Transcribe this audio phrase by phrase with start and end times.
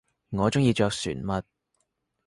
[0.31, 1.43] 我中意着船襪